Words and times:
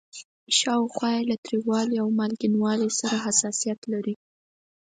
شاوخوا 0.57 1.07
یې 1.15 1.21
له 1.29 1.35
تریوالي 1.45 1.95
او 2.03 2.07
مالګینوالي 2.19 2.89
سره 2.99 3.15
حساسیت 3.25 3.79
لري. 3.93 4.15